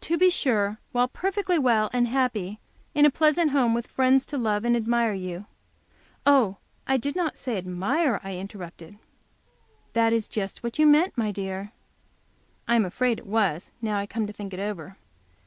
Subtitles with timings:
[0.00, 2.58] "To be sure, while perfectly well and happy,
[2.94, 5.44] in a pleasant home; with friends to love and admire you"
[6.34, 6.56] "Oh,
[6.86, 8.96] I did not say admire," I interrupted.
[9.92, 11.72] "That was just what you meant, my dear."
[12.66, 14.96] I am afraid it was, now I come to think it over.